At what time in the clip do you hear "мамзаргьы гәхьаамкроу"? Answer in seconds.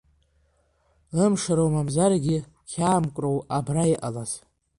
1.73-3.37